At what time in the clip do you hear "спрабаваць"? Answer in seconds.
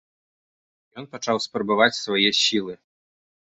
1.47-1.99